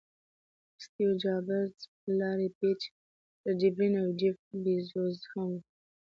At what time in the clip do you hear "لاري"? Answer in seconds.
2.19-2.49